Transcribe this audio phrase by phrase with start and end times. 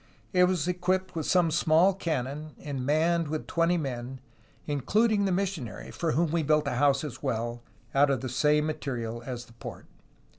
[0.33, 4.19] It was equipped with some small cannon, and manned with twenty men,
[4.65, 7.61] including the missionary, for whom we built a house as well,
[7.93, 9.85] out of the same material as the fort.